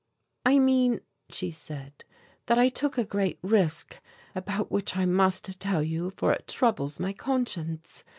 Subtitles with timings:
[0.43, 2.05] "I mean," she said,
[2.47, 4.01] "that I took a great risk
[4.33, 8.03] about which I must tell you, for it troubles my conscience.